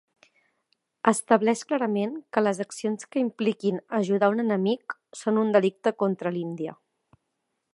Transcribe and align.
Estableix 1.09 1.59
clarament 1.71 2.15
que 2.37 2.43
les 2.45 2.61
accions 2.65 3.07
que 3.11 3.23
impliquin 3.25 3.77
ajudar 3.99 4.31
un 4.37 4.43
enemic 4.45 4.97
són 5.21 5.39
un 5.43 5.53
delicte 5.59 5.97
contra 6.03 6.33
l'Índia. 6.39 6.75